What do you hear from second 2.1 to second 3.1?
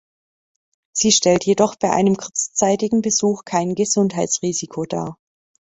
kurzzeitigen